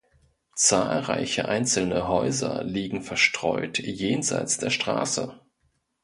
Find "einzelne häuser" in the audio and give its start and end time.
1.47-2.63